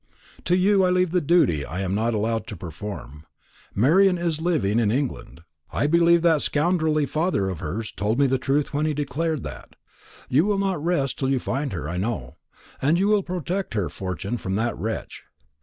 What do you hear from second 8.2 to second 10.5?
the truth when he declared that. You